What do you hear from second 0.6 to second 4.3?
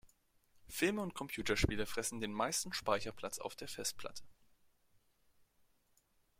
Filme und Computerspiele fressen den meisten Speicherplatz auf der Festplatte.